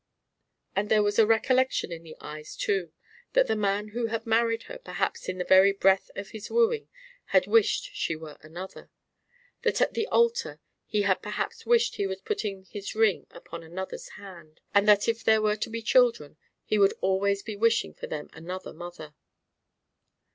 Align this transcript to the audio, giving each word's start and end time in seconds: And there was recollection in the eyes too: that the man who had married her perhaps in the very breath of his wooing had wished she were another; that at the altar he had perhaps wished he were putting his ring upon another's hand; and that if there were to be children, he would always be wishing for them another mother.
And 0.75 0.89
there 0.89 1.03
was 1.03 1.19
recollection 1.19 1.91
in 1.91 2.01
the 2.01 2.15
eyes 2.19 2.55
too: 2.57 2.91
that 3.33 3.45
the 3.45 3.55
man 3.55 3.89
who 3.89 4.07
had 4.07 4.25
married 4.25 4.63
her 4.63 4.79
perhaps 4.79 5.29
in 5.29 5.37
the 5.37 5.43
very 5.43 5.71
breath 5.71 6.09
of 6.15 6.31
his 6.31 6.49
wooing 6.49 6.89
had 7.25 7.45
wished 7.45 7.91
she 7.93 8.15
were 8.15 8.39
another; 8.41 8.89
that 9.61 9.79
at 9.79 9.93
the 9.93 10.07
altar 10.07 10.59
he 10.87 11.03
had 11.03 11.21
perhaps 11.21 11.67
wished 11.67 11.97
he 11.97 12.07
were 12.07 12.15
putting 12.15 12.63
his 12.63 12.95
ring 12.95 13.27
upon 13.29 13.61
another's 13.61 14.09
hand; 14.17 14.59
and 14.73 14.87
that 14.87 15.07
if 15.07 15.23
there 15.23 15.39
were 15.39 15.55
to 15.57 15.69
be 15.69 15.83
children, 15.83 16.35
he 16.65 16.79
would 16.79 16.95
always 17.01 17.43
be 17.43 17.55
wishing 17.55 17.93
for 17.93 18.07
them 18.07 18.27
another 18.33 18.73
mother. 18.73 19.13